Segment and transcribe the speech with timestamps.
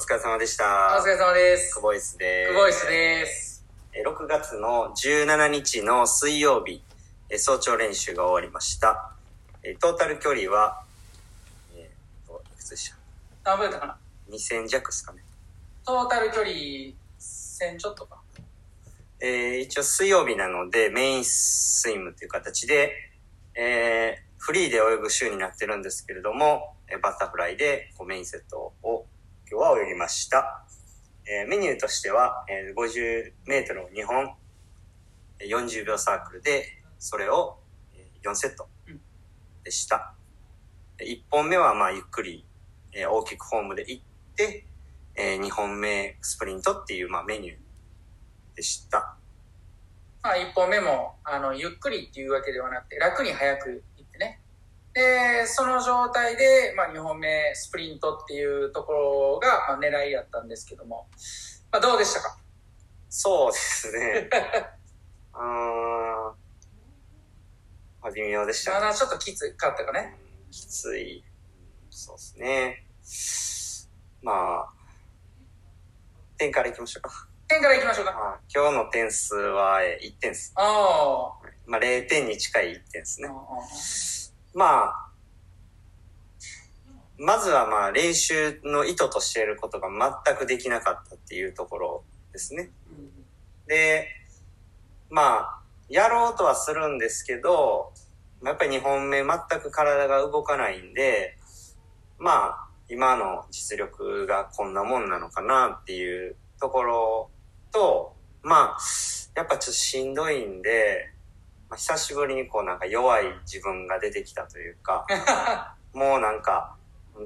[0.00, 1.06] 疲れ様でしおた疲。
[1.06, 1.74] れ様です。
[1.74, 2.48] クボイスです。
[2.52, 3.64] クボイスです。
[3.94, 6.82] えー6月の17日の水曜日、
[7.30, 9.12] えー早朝練習が終わりました。
[9.62, 10.82] えートータル距離は、
[11.76, 12.90] えーと、いくつでし
[13.44, 13.50] た？
[13.50, 13.96] 何分やったかな
[14.30, 15.22] ?2000 弱ですかね。
[15.84, 18.20] トータル距離1000ちょっとか。
[19.20, 22.92] えー一応水曜日なのでメインスイムという形で、
[23.54, 28.67] えーフリーで泳ぐ週になってるんですけれども、えーバタフライでこうメインセットを
[29.58, 30.64] は泳ぎました。
[31.26, 34.36] えーメニューとしては、えー50メートルを2本、
[35.40, 36.66] 40秒サークルで、
[36.98, 37.58] それを
[38.22, 38.68] 4セット
[39.64, 40.14] でした。
[40.98, 42.46] 1本目はまあゆっくり、
[42.92, 44.04] えー大きくフォームで行っ
[44.36, 44.64] て、
[45.16, 47.56] え2本目スプリントっていうまあメニュー
[48.56, 49.16] でした。
[50.22, 53.82] まあ1本目も、あの、ゆっくりっていうわけではなくて、楽に早く。
[54.98, 61.06] で、その状態で、まあ2本目スプリントっていうところが、まあ、狙いやったんですけども。
[61.70, 62.36] まあどうでしたか？
[63.08, 64.28] そうですね。
[65.34, 66.34] うーん。
[68.00, 68.80] まあ、微妙でしたね。
[68.80, 70.16] まだちょっときつかったかね。
[70.46, 71.24] うんきつい。
[71.90, 72.84] そうですね。
[74.22, 74.72] まあ、
[76.38, 77.28] 点からいきましょうか。
[77.46, 78.12] 点から行きましょうか。
[78.12, 80.52] まあ、今日の点数はえー1点です。
[80.56, 83.28] あまあ、0点に近い1点ですあ。
[83.28, 83.34] ね。
[84.58, 85.08] まあ、
[87.16, 89.88] まずはまあ練習の意図としていることが
[90.24, 92.70] 全くできなかったっていうところですね。
[92.90, 93.08] うん
[93.68, 94.08] で、
[95.10, 97.92] まあ、やろうとはするんですけど、
[98.42, 99.28] やっぱり2本目全
[99.60, 101.36] く体が動かないんで、
[102.18, 107.30] まあ、今の実力がこんなもんなのかなっていうところ
[107.70, 108.78] と、まあ、
[109.36, 111.12] やっぱちょっとしんどいんで、
[111.70, 115.06] まあ、久しぶりにこうなんか弱い自分が出てきたというか、
[115.92, 116.76] もうなんか、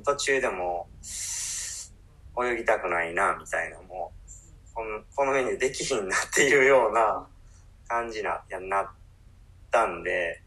[0.04, 0.88] 途中でも、
[2.42, 4.12] 泳ぎたくないな、みたいな、も
[4.70, 7.26] う、この、このメニューできひんなっていうような
[7.86, 8.90] 感じな、やなっ
[9.70, 10.42] たんで、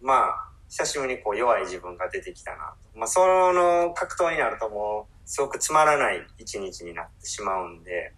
[0.00, 2.98] まあ、久しぶりにこう弱い自分が出てきたなと。
[2.98, 8.12] まあ、その格闘になるともう、すごくつまらない一日になってしまうんで、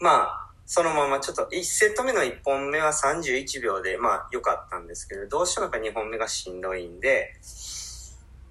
[0.00, 7.34] まあ、そのままちょっと1セット目の1本目は31秒で、まあ良かったんですけど、どうしてもやっぱ2本目がしんどいんで、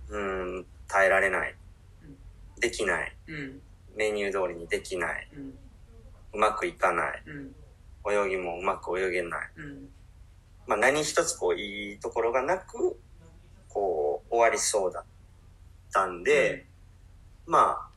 [0.09, 1.55] うーん、耐えられない。
[2.59, 3.15] できない。
[3.27, 3.61] うん。
[3.95, 5.27] メニュー通りにできない。
[5.35, 5.53] うん。
[6.33, 7.23] うまくいかない。
[7.25, 7.55] うん。
[8.27, 9.49] 泳ぎもうまく泳げない。
[9.57, 9.89] うん。
[10.67, 12.97] まあ何一つこういいところがなく、
[13.69, 15.03] こう終わりそうだっ
[15.91, 16.65] たんで、
[17.45, 17.89] ま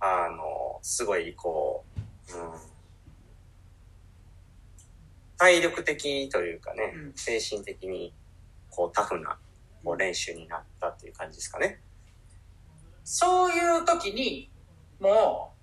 [0.00, 1.84] あ、あの、すごいこ
[2.32, 2.67] う、うん、
[5.38, 8.12] 体力的というかね、うん精神的に
[8.70, 9.38] こうタフな
[9.84, 11.80] こう練習になったっていう感じですかね。
[13.04, 14.50] そういう時に、
[15.00, 15.54] も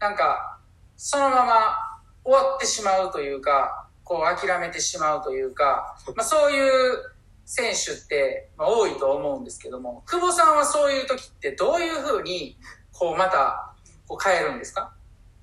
[0.00, 0.58] う、なんか、
[0.96, 6.98] そのまま終わってしまうというか、こう諦めてしまうというか、まあそういう
[7.44, 12.58] 選手って、まあ、多いと思うんですけども、久保さんはそういう時ってどういうふうに、
[12.92, 13.74] こうまた、
[14.08, 14.92] こう変えるんですか？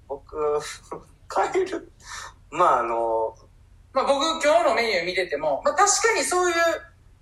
[0.10, 0.36] 僕、
[1.54, 1.92] 変える。
[2.50, 3.38] まああの、
[3.96, 6.56] まあ僕今日のメニュー見てても、まあ確かにそういう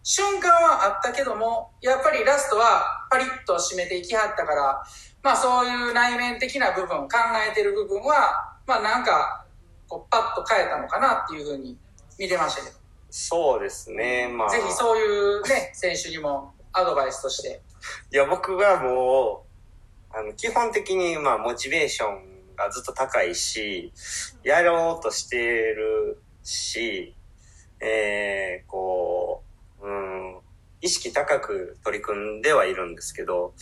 [0.02, 4.84] 瞬間はあったけども、やっぱりラストはパリッと締めていきはったから、
[5.22, 7.18] まあそういう内面的な部分、考
[7.48, 9.46] えてる部分は、まあなんか、
[9.88, 11.78] こうパッと変えたのかなっていうふうに
[12.18, 12.78] 見てましたけど、
[13.12, 14.50] そうですね、まあ。
[14.50, 17.62] ぜひそういうね、 選手にもアドバイスとして。
[18.12, 19.46] いや、僕がも
[20.12, 23.94] う、あの、基本的に、まあ、モチベーションがずっと高いし、
[24.44, 27.16] やろうとしてるし、
[27.80, 29.44] えー、こ
[29.82, 30.40] う、うん、
[30.82, 33.54] 意識高く取り組んではいるんですけど、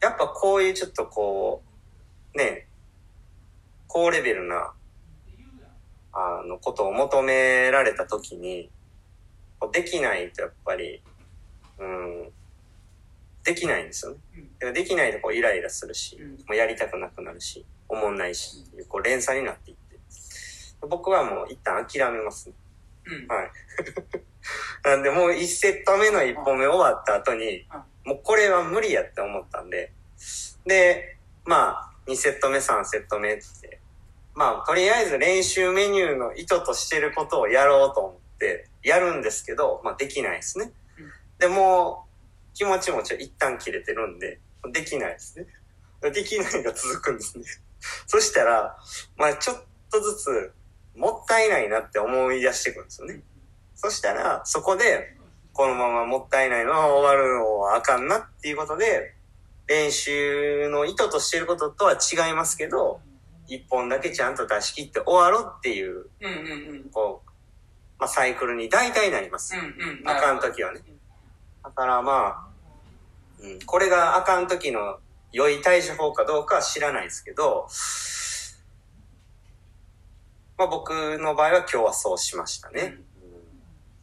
[0.00, 1.62] やっぱこういうちょっとこ
[2.34, 2.66] う、ね、
[3.86, 4.72] 高レベルな、
[6.12, 8.70] あの、ことを求められた時に、
[9.60, 11.02] こうできないとやっぱり、
[11.78, 12.32] うん、
[13.44, 14.18] できないんですよね。
[14.36, 19.81] うんだからできないとこうイライラするし、うんもうやりたくなくなるし、思んないし、こう連鎖になっていって。
[20.88, 22.54] 僕はもう一旦諦めますね。
[23.06, 23.26] うん。
[23.28, 23.50] はい。
[24.84, 27.66] なんでもう1セット目の1本目終わった後に、
[28.04, 29.92] もうこれは無理やって思ったんで、
[30.66, 33.80] で、まあ、2セット目、3セット目って、
[34.34, 41.12] まあ、とりあえず練習メニューの意図としてることをやろうと思って、やるんですけど、まあ、できないですねうん。
[41.38, 44.40] でもう、気持ちもちょ一旦切れてるんで、
[44.72, 45.46] できないですね。
[46.10, 47.44] できないが続くんですね。
[48.06, 48.76] そしたら、
[49.16, 50.52] まあ、ちょっとずつ、
[50.96, 53.22] もったいないなって思い出してくるんですよね。
[53.74, 55.16] そしたら、そこで、
[55.52, 59.14] このままもったいないのは終わるのはあかんなっていうことで、
[59.66, 63.00] 練習の意図としてることとは違いますけど、
[63.46, 66.90] 一本だけちゃんと出し切って終わろうっていう、うんうんうん。
[66.90, 67.30] こう、
[67.98, 69.54] まあ、サイクルに大体なります。
[69.54, 70.08] うんうん。
[70.08, 70.80] あかん時はね。
[71.62, 72.46] だからまあ、
[73.40, 74.98] うん、これがあかん時の
[75.32, 77.66] 良い対処法かどうかは知らないですけど、
[80.62, 82.98] まあ僕の場合は今日はそうしましたね。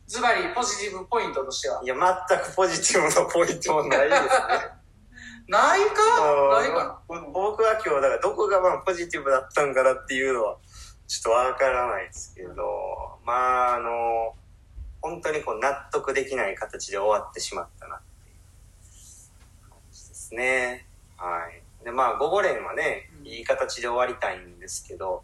[0.07, 1.81] ズバリポジティブポイントとしては。
[1.81, 4.27] いや、全くポジティブなポイントもないですね。
[5.47, 6.59] ないか？
[6.59, 10.57] ないかうん僕は今日、だからどこがまあポジティブだったんかなっていうのは、
[11.07, 13.33] ちょっとわからないですけど、ま
[13.71, 14.35] あ、あの、
[15.01, 20.87] 本当にこう納得できない形で終わってしまったなっていう感じですね。
[21.15, 21.63] はい。
[21.85, 25.23] で、まあ、午後連はね、うんいい形で終わりたいんですけど、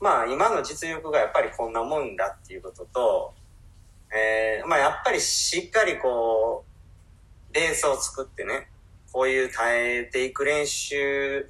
[0.00, 3.34] まあ、今の実力がやっぱりこんなもんだっていうことと、
[4.12, 6.64] えー、まあ、やっぱりしっかりこ
[7.50, 8.70] う、レースを作ってね、
[9.12, 11.46] こういう耐えていく練習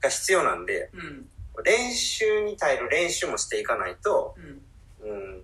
[0.00, 1.28] が必要なんで、うん。
[1.64, 4.34] 練習に耐える練習もしていかないと、
[5.02, 5.10] うん。
[5.10, 5.42] うん、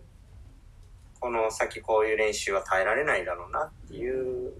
[1.21, 4.55] この先こういう練習は耐えられないだろうなっていう、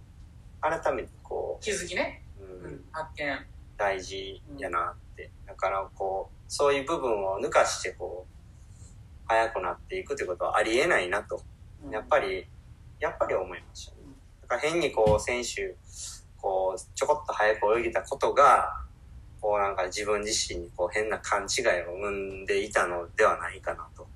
[0.61, 2.23] 改めてこ気づきね。
[2.41, 2.85] う、ん。
[2.93, 3.47] 発見。
[3.77, 5.31] 大事やなって。
[5.47, 11.43] だからこう、そういう部分を抜かしてこう、速くなっていくってことはありえないなと、
[11.91, 12.47] やっぱり、
[12.99, 13.99] やっぱり思いましたね。
[14.43, 15.77] だから変にこう、選手、
[16.39, 18.85] こう、ちょこっと速く泳げたことが、
[19.41, 24.07] こうなんか自分自身にこう変な勘違いを生んでいたのではないかなと。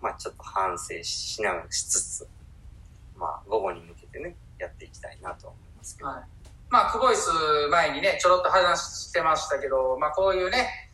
[0.00, 2.28] まあちょっと反省しながらしつつ、
[3.16, 6.10] まあ午後に向けてね、やっていきたいなと思いますけど。
[6.10, 6.24] はい。
[6.68, 7.30] まあ、クボイス
[7.70, 10.85] 前にね、ちょろっと話してましたけど、まあ、こういうね、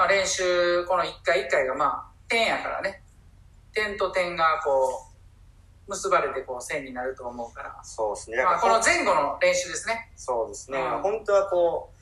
[0.00, 3.02] まあ、練習、この一回一回がまあ、点やからね、
[3.74, 5.12] 点と点がこ
[5.86, 8.38] う、結ばれてこう、線になると思うから、そうですね。
[8.38, 10.10] だまあ、この前後の練習ですね。
[10.16, 10.78] そうですね。
[10.78, 11.92] うん本当はこ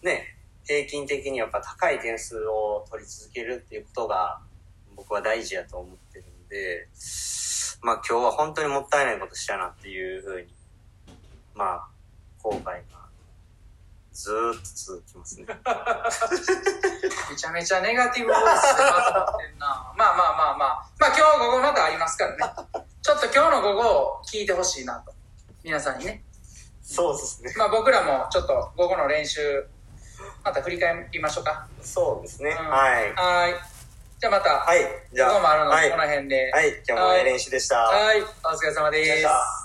[0.00, 4.38] う、ね、平均的にやっぱ高い点数を取り続けるっていうことが
[4.94, 6.86] 僕は大事やと思ってるんで、
[7.82, 10.46] まあ今日は本当にもったいないことしたなっていうふうに、
[11.56, 11.88] まあ、
[12.40, 12.93] 後悔が
[14.14, 15.46] ずーっと続きますね。
[17.30, 19.92] めちゃめちゃネガティブボイスでまとまってんな。
[19.96, 20.88] まあまあまあまあ。
[21.00, 22.38] まあ今日午後またありますからね。
[23.02, 25.12] ちょっと今日の午後を聞いてほしいなと。
[25.64, 26.22] 皆さんにね。
[26.80, 27.52] そうですね。
[27.56, 29.66] まあ僕らもちょっと午後の練習、
[30.44, 31.66] また振り返りましょうか。
[31.82, 32.50] そうですね。
[32.50, 33.12] うんはい。
[33.14, 33.60] はーい。
[34.20, 34.80] じゃあまた、はい。
[35.12, 35.90] じゃあ、午後もあるので、はい。
[35.90, 36.52] この辺で。
[36.52, 36.68] はい。
[36.88, 37.78] 今日もええ練習でした。
[37.80, 38.22] はい。
[38.22, 39.63] お疲れ様です。